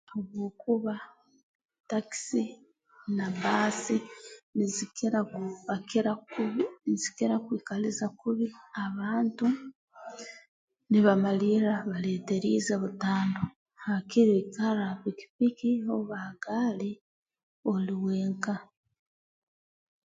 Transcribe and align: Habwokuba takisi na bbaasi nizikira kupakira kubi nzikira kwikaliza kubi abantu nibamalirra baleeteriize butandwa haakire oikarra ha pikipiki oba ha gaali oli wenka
Habwokuba 0.11 0.93
takisi 1.89 2.43
na 3.17 3.25
bbaasi 3.35 3.95
nizikira 4.55 5.19
kupakira 5.31 6.11
kubi 6.31 6.63
nzikira 6.91 7.35
kwikaliza 7.45 8.05
kubi 8.19 8.45
abantu 8.85 9.45
nibamalirra 10.91 11.75
baleeteriize 11.89 12.73
butandwa 12.83 13.43
haakire 13.83 14.31
oikarra 14.39 14.83
ha 14.89 14.95
pikipiki 15.03 15.69
oba 15.95 16.15
ha 16.23 16.31
gaali 16.43 16.91
oli 17.71 17.93
wenka 18.03 18.55